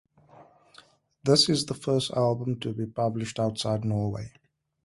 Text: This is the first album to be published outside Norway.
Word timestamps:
This 1.23 1.47
is 1.47 1.67
the 1.67 1.75
first 1.75 2.09
album 2.13 2.59
to 2.61 2.73
be 2.73 2.87
published 2.87 3.39
outside 3.39 3.85
Norway. 3.85 4.31